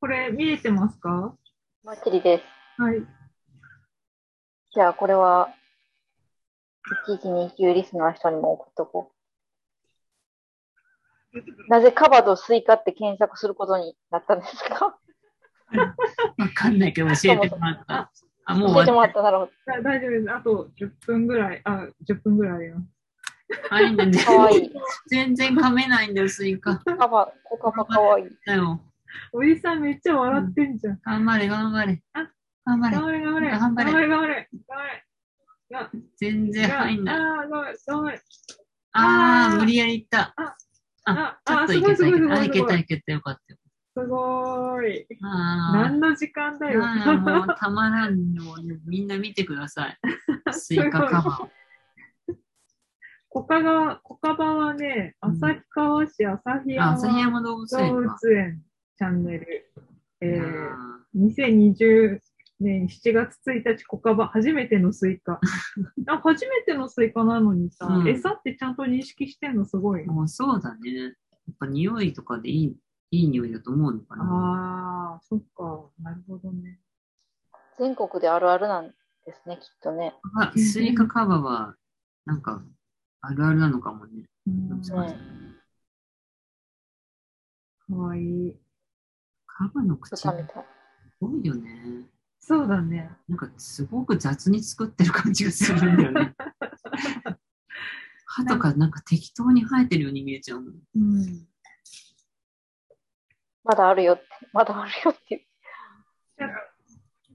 [0.00, 1.34] これ見えてますか？
[1.82, 2.44] バッチリです。
[2.80, 3.04] はい。
[4.78, 5.48] じゃあ、これは、
[7.08, 9.10] 1129リスナーの人にも送っとこ
[11.34, 11.36] う。
[11.68, 14.96] なぜカバとスイカって検索することになったんですか？
[16.38, 18.12] わかんないけど教えてもらった。
[18.44, 20.30] あ、もう教えてもらったなるほだ大丈夫です。
[20.32, 22.76] あと10分ぐらい、あ、10分ぐらいよ。
[23.68, 23.74] た。
[23.74, 24.18] あいねど。
[24.20, 24.72] かわいい。
[25.10, 26.78] 全然噛めないんだよ、スイカ。
[26.78, 28.30] カバ、コカバかわいい。
[28.46, 28.80] だよ。
[29.32, 31.00] おじさんめっちゃ笑ってんじゃん。
[31.00, 32.30] 頑張れ、頑張れあ。
[32.68, 33.04] 頑張れ頑。
[33.06, 33.50] 張れ、頑張れ。
[33.50, 34.48] 頑張れ頑張れ、頑張れ。
[34.68, 35.04] 頑張れ。
[35.70, 37.16] が全然入んない。
[38.92, 39.50] あ。
[39.52, 40.34] あ無理やりいった。
[41.04, 42.34] あちょっといけた、いけた。
[42.34, 43.58] あ、いけた、いけた、よかったよ。
[43.96, 45.06] すごーい。
[45.22, 46.80] あ何の時間だーよ。
[47.18, 48.44] もうたまらんの。
[48.86, 49.98] みんな見てください。
[50.52, 51.48] スイカカバー。
[53.30, 58.62] コカバ、コカバはね、うん旭川市旭あ、山動物動園
[58.96, 59.70] チャンネル。
[60.20, 62.20] えー2020
[62.60, 65.40] 年7月1日、コカバ、初めてのスイカ。
[66.08, 69.64] あ初めてのスイカなのにさ、うん餌ってちゃんと認識してんの？
[69.64, 70.06] すごい。
[70.06, 70.90] もうそうだね。
[70.92, 71.12] やっ
[71.58, 72.76] ぱ匂いとかでいい、
[73.10, 74.24] いい匂いだと思うのかな。
[74.24, 75.90] ああ、そっか。
[76.02, 76.80] なるほどね。
[77.78, 78.90] 全国であるあるなん
[79.24, 80.14] ですね、きっとね。
[80.34, 81.76] あスイカカバは、
[82.24, 82.62] なんか、
[83.20, 84.24] あるあるなのかもね。
[84.46, 85.16] うん、そかね
[87.90, 88.56] わいい。
[89.46, 90.64] カバの口、す豚みたい。
[91.20, 92.08] ごいよね。
[92.48, 93.10] そうだね。
[93.28, 96.34] なんか、すごく雑に作ってる感じがするんだよね。
[98.24, 100.74] 歯とかなんか適当に生えてるように見えちゃうもん。
[100.94, 101.46] うん。
[103.64, 105.46] まだあるよって、まだあるよって。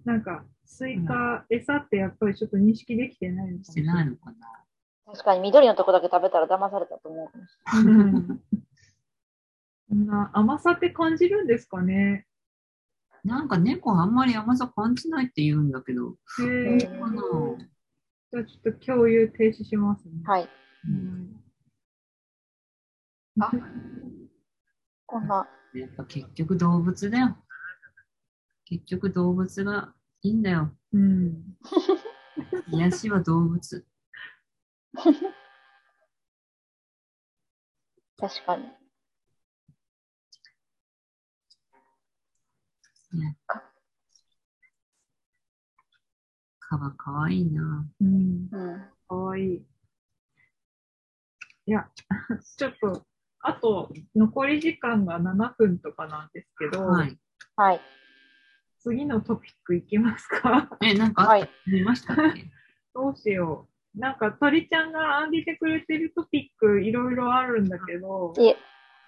[0.03, 4.65] なんか、スイカ、餌ってやっぱりちょっと認識できてないのかもしてないのかな。
[5.05, 8.43] 確かに緑のとこだけ食べたら騙されたと思うかもし うん
[9.89, 12.25] そんな甘さって感じるんですかね
[13.23, 16.87] なんか猫あんまり甘さ感じないって言うんだけど、へうんえ。
[16.87, 17.21] かな？
[18.31, 20.11] じゃあちょっと共有停止しますね。
[20.25, 20.49] はい。
[20.87, 21.43] うん
[23.39, 23.51] あ
[25.07, 27.35] こんな、やっぱ結局動物だよ。
[28.65, 30.71] 結局動物がいいんだよ。
[30.91, 31.43] うん。
[32.67, 33.85] 癒しは動物。
[38.17, 38.65] 確かに。
[46.59, 47.85] カバかわいいな。
[48.01, 48.47] うん。
[48.51, 48.81] うん。
[49.07, 49.65] かわいい。
[51.65, 51.87] いや、
[52.57, 53.05] ちょっと、
[53.39, 57.17] あと、残り時間が7分とかなんですけど、はい。
[57.55, 57.81] はい。
[58.79, 60.69] 次のトピックいきますか？
[60.81, 61.49] え、なんかあはい。
[61.67, 62.45] りましたっけ？
[62.93, 63.99] どうしよう。
[63.99, 68.57] なんか、鳥ちゃんがあげてくれてるトピックいろいろあるんだけど、いえ、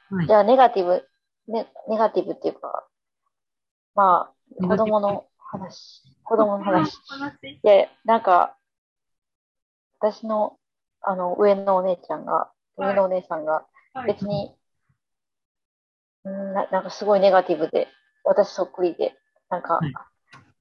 [0.10, 0.34] はいじ。
[0.34, 1.10] ゃあネガティブ、
[1.52, 2.85] ね、ネガティブっていうか、
[3.96, 4.30] ま
[4.62, 6.98] あ、子供の話、子供の話。
[7.08, 8.58] 話いやいや、なんか、
[10.00, 10.58] 私の、
[11.02, 12.90] あの、上のお姉ちゃんが、はい。
[12.90, 14.08] 上のお姉さんが、はい。
[14.14, 14.56] 別に、
[16.26, 17.88] うんななんかすごいネガティブで、
[18.24, 19.16] 私そっくりで、
[19.50, 19.94] なんかはい、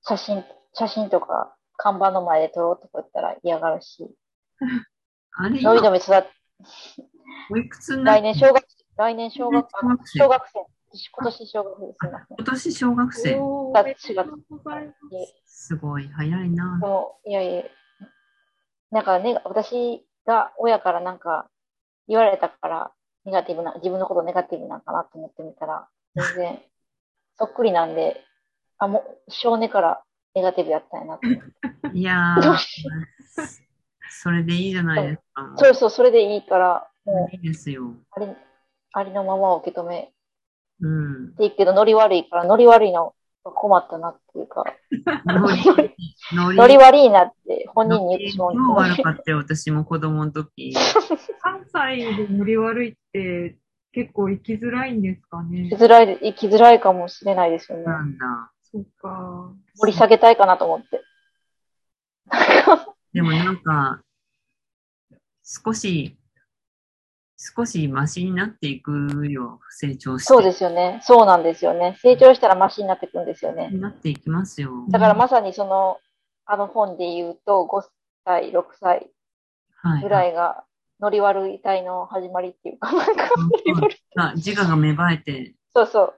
[0.03, 0.45] 写真、
[0.75, 4.15] 写真とか、看板の前で撮ろうとか言ったら嫌がるし、
[5.37, 6.25] あれ、のびのび育っ
[7.51, 8.65] おいくつになっ来年小学、
[8.97, 9.69] 来年小学、
[10.05, 11.99] 小学生、今年小学生です。
[12.31, 13.31] 今年小学生。
[13.31, 14.93] だっておーおめでとうございま
[15.45, 16.87] すすごい、早いなで。
[16.87, 17.65] も、いやいや、
[18.91, 21.51] なんかね、私が親からなんか
[22.07, 22.93] 言われたから、
[23.25, 26.63] ネガティブな、自分のことネガティブなんかなと思ってみたら、全然、
[27.37, 28.23] そっくりなんで、
[28.79, 30.05] あ、もう、少年から
[30.35, 31.99] ネガティブやったんやなと思って。
[31.99, 32.57] いやー、
[34.11, 35.55] それでいいじゃないですか。
[35.57, 37.97] そうそう、それでいいから、もう、いいですよ。
[38.13, 38.29] あり、
[38.93, 40.13] ありのままを受け止め
[40.81, 41.35] うん。
[41.37, 44.65] ていくけど、ノリ悪いから、ノリ悪いのが困ったなっていうか、
[45.27, 45.77] ノリ、ノ
[46.51, 50.75] リノリ悪いなって本人に言ってしまうん超です悪かったよ、私も子供の時。
[51.41, 53.57] 関西でノリ悪いって
[53.93, 57.85] 結構生きづらいんですかね生きづらい、生きづらいかもしれないですよね。
[57.85, 58.53] なんだ。
[58.63, 59.53] そっか。
[59.77, 61.01] 盛り下げたいかなと思って。
[63.13, 64.03] でもなんか、
[65.45, 66.17] 少し、
[67.37, 70.27] 少しマシになっていくよ、成長して。
[70.27, 71.01] そうですよね。
[71.03, 71.97] そうなんですよね。
[72.01, 73.71] 成長したらマシになってくるんですよね。
[73.71, 74.71] なっていきますよ。
[74.89, 75.99] だからまさにその、
[76.47, 77.83] あの本で言うと、5
[78.25, 79.11] 歳、6歳
[79.77, 80.03] はい。
[80.03, 80.65] ぐらいが、
[81.01, 86.15] ノリ悪い体の始まりっていうか、なんか、自我が芽生えて、そうそう、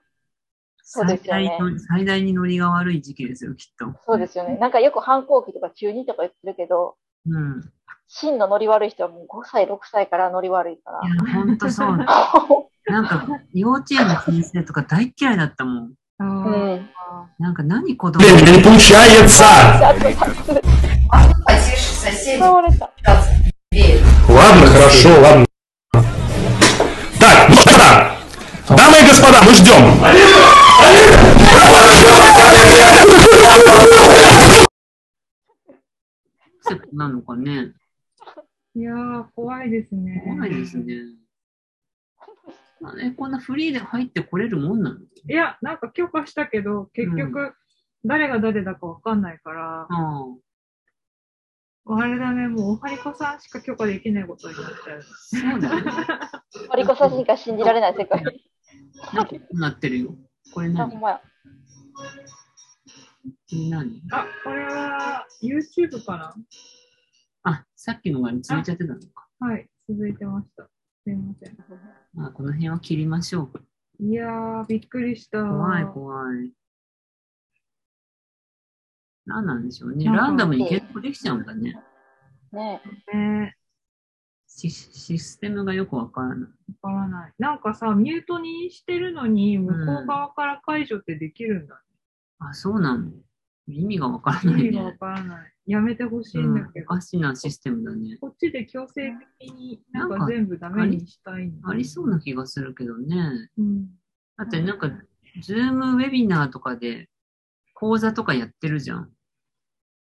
[0.82, 3.98] そうで最すよね最大にノリが悪い時期ですよ、きっと。
[4.04, 4.56] そうですよね。
[4.58, 7.72] なんかよく反抗期とか中2とか言ってるけど、うん。
[8.07, 11.97] 真のノリ悪い人はもう5歳、6歳からノリ悪いかいや、ほんとそう。
[11.97, 12.05] ら。
[12.87, 15.93] なんか、幼稚園の先生とか大嫌いだったもん。
[16.19, 16.89] あうーん。
[17.39, 19.43] なんか何子供 не получается.
[19.45, 20.25] あとさ、
[21.47, 22.91] Потише, соседи 倒れた。
[23.71, 24.01] верят.
[24.29, 25.45] Ладно, хорошо, ладно.
[27.19, 27.69] Так, ну что,
[28.75, 29.71] дамы и господа, мы ждем.
[36.93, 37.73] なのかね。
[38.76, 40.22] いやー、怖いですね。
[40.22, 40.96] 怖いですね。
[42.84, 47.54] あえ、こんなフリーで入ってこれるもんなのいや、なんか許可したけど、結局、
[48.04, 50.26] 誰が誰だかわかんないから、ああ。
[51.88, 55.02] あれだね、もうおはりこさんしか許可できないことになっちゃう。
[55.02, 55.90] そうだよね。
[56.68, 58.22] マリコさんしか信じられない世界。
[59.14, 60.14] ななってるよ。
[60.52, 60.90] これあ、何？
[60.90, 61.22] ほんまや。
[63.70, 64.02] 何？
[64.12, 66.34] あ、これは YouTube かな？
[67.48, 69.28] あ、さっきのが続いちゃってたのか。
[69.38, 70.64] はい、続いてました。
[71.04, 71.56] すいません。
[72.12, 73.50] まあ、この辺は切りましょ
[74.00, 74.04] う。
[74.04, 75.44] いやー、びっくりした。
[75.44, 76.52] 怖い怖い。
[79.26, 80.06] 何なんでしょうね。
[80.06, 81.76] ランダムに結構できちゃうんだね。
[82.50, 82.82] ね
[83.14, 83.56] ね
[84.48, 86.38] シシステムがよくわからない。
[86.82, 87.32] わからない。
[87.38, 91.80] なんかさ、ミュートにしてるのに、向こう側から解除ってできるんだ
[92.40, 93.12] あ、そうなの
[93.68, 94.52] 意味がわからね。
[94.52, 94.96] ない意味がわね。
[94.98, 95.52] からない。
[95.66, 98.16] やめてほしいうんんだけど、おかしなシステムだね。
[98.20, 101.68] こっちで強制的になんかか全部ダメにしたいの。
[101.68, 103.50] ありそうな気がするけどね。
[103.58, 103.86] うん。
[104.36, 104.90] だってなんか、
[105.42, 107.08] ズームウェビナーとかで
[107.74, 109.10] 講座とかやってるじゃん。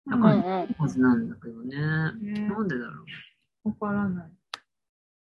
[0.10, 0.76] だうんから、うん。
[0.78, 1.76] はずなんだけどね。
[2.22, 3.03] ねなんでだろ
[3.66, 4.32] わからない。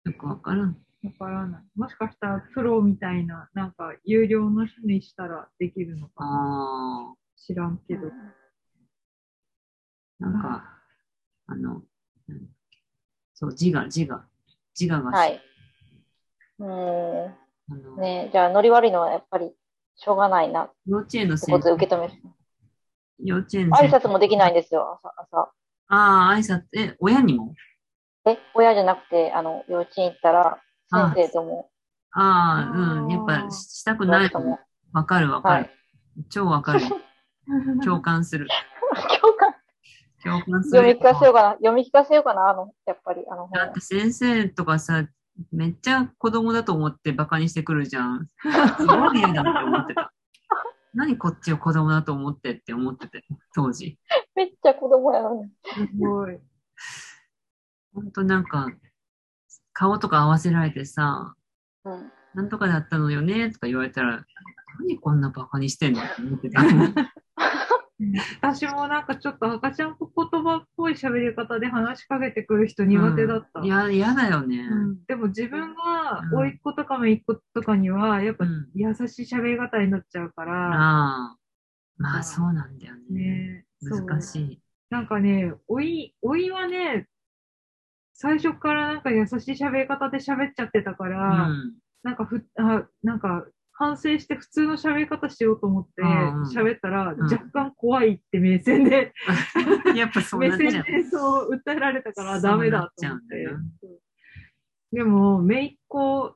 [0.05, 0.09] う。
[0.09, 0.77] よくわからん。
[1.03, 1.63] わからない。
[1.75, 7.13] もしかしたらプロみたいな、なんか有料の人にしたらできるのかな。
[7.13, 8.07] あ知らんけど。
[8.07, 8.11] ー、
[10.19, 10.63] なんか、
[11.47, 11.81] あの、
[13.33, 14.25] そう、自我、自我。
[14.79, 15.41] 自我が、はい。
[16.59, 17.35] うーん。
[17.97, 19.51] ねじゃあ、ノリ悪いのはやっぱり
[19.95, 22.13] しょうがないなっ幼稚園の先生、受け止める。
[23.23, 23.89] 幼稚園の挨。
[23.89, 25.13] 拶もできないんですよ、朝。
[25.17, 25.51] 朝
[25.89, 27.53] ああ、挨拶、え、親にも？
[28.25, 30.61] え、親じゃなくて、あの、幼稚園行ったら、
[30.91, 31.69] あ先生とも、
[32.11, 34.31] ああ、うん、やっぱししたくない
[34.93, 35.63] わかるわかる。
[35.65, 35.71] はい。
[36.29, 36.79] 超わかる。
[37.83, 38.47] 共感する。
[39.21, 39.53] 共 感
[40.23, 40.93] 共感する。
[40.93, 41.51] 読み聞かせようかな。
[41.51, 43.79] 読み聞かせようかな、あの、やっぱり、あの本だって。
[43.79, 45.07] 先生とかさ、
[45.51, 48.27] めっちゃ子供だと思ってバカにしてくるじゃん。
[48.77, 50.13] すごい嫌だって思ってた。
[50.93, 53.23] 何こっちを子供だと思ってって思ってて、
[53.53, 53.99] 当時。
[54.35, 55.51] めっちゃ子供やのに。
[55.63, 56.39] すごい。
[57.93, 58.67] ほんとなんか、
[59.73, 61.35] 顔とか合わせられてさ、
[61.85, 62.11] うん。
[62.33, 64.25] なんとかだったのよねとか言われたら、
[64.79, 66.61] 何こんなバカにしてんのって思ってた。
[68.41, 73.61] 私もなんかちょっと赤ちゃん言葉っぽい喋り方で話しかけてくる人苦手だった。
[73.61, 74.59] いや、嫌だよね。
[74.59, 81.37] うんでも自分がうん甥っ子とか姪っ子とかにはやっぱうん優しい喋り方になっちゃうから、ああ。
[81.97, 83.09] まうんあそうなんだよね。
[83.09, 84.61] ね難しい。
[84.89, 87.07] なんかね、おい、おいはね、
[88.13, 91.75] 最初からなんか優しい喋り方で喋っちゃってたかうら、ん。
[92.03, 93.45] なんかふ、あ、なんか
[93.79, 99.13] 反省して普通の喋り方しようと思ってうんうん喋ったら、ん若干怖いって目線で、
[99.95, 100.71] やっぱそう目なっちゃう。
[100.71, 103.47] 線でそう訴えられたからダメだと思って
[104.91, 106.35] でも、姪っ子、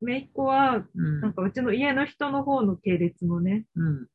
[0.00, 4.08] 姪っ子は、うんなんかうちの家の人の方の系列のね、うん。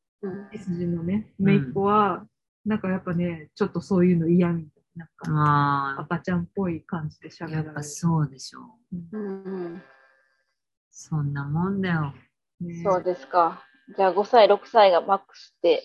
[0.51, 2.25] 血筋のね、姪っ子は、
[2.65, 5.05] なんかやっぱね、ちょっとそういうの嫌みたいな。
[5.05, 7.65] なんかああ、赤ちゃんっぽい感じで喋られる。
[7.65, 9.17] やっぱそうでしょう。
[9.17, 9.81] うんうん。
[10.89, 12.13] そんなもんだよ。
[12.67, 13.63] ねそうですか。
[13.95, 15.83] じゃあ5歳、6歳がマックスって、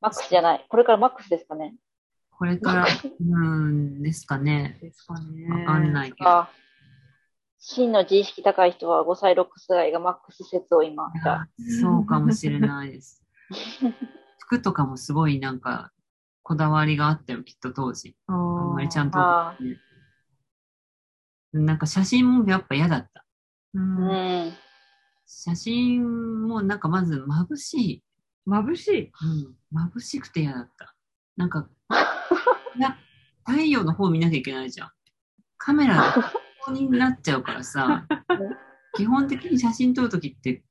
[0.00, 0.66] マックスじゃない。
[0.68, 1.76] これからマックスですかね。
[2.30, 2.86] これから、
[3.20, 3.38] う
[3.68, 4.78] ん、ですかね。
[4.80, 5.46] ですかね。
[5.50, 6.30] わかんないけど。
[6.30, 6.50] あ
[7.62, 11.12] 真の自意識高い人は5歳、6歳がマックス説を今。
[11.82, 13.22] そうかもしれないです。
[14.40, 15.92] 服とかもすごいなんか、
[16.42, 18.16] こだわりがあったよ、きっと当時。
[18.26, 19.18] ああんまりちゃんと。
[21.52, 23.24] なんか写真もやっぱ嫌だった。
[23.74, 24.12] うんう
[24.46, 24.52] ん。
[25.32, 28.02] 写真もなんかまず眩しい。
[28.48, 29.12] 眩しい。
[29.72, 29.90] うん。
[29.94, 30.96] 眩しくて嫌だった。
[31.36, 31.68] なんか、
[32.76, 32.98] な
[33.46, 34.90] 太陽の方見なきゃいけないじゃん。
[35.56, 36.28] カメラでこ
[36.66, 38.06] こになっちゃうからさ、
[38.96, 40.64] 基本的に写真撮るときって、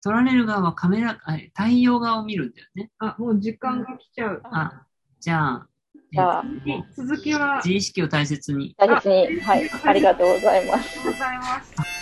[0.00, 2.92] 撮られる側はカメラ、あ太陽側を見るんだよね。
[2.98, 4.40] あ、もう時間が来ちゃう。
[4.44, 4.86] あ、
[5.18, 5.68] じゃあ、
[6.12, 8.76] じゃあえっと続きは、あり自意識を大切に。
[8.78, 9.68] 大切に、はい。
[9.84, 10.98] ありがとうございます。
[10.98, 12.01] がとうございます。